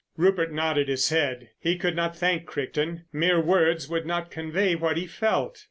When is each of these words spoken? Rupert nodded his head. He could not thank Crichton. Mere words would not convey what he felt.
Rupert 0.17 0.51
nodded 0.51 0.87
his 0.87 1.09
head. 1.09 1.49
He 1.59 1.77
could 1.77 1.95
not 1.95 2.17
thank 2.17 2.47
Crichton. 2.47 3.05
Mere 3.13 3.39
words 3.39 3.87
would 3.87 4.07
not 4.07 4.31
convey 4.31 4.73
what 4.73 4.97
he 4.97 5.05
felt. 5.05 5.59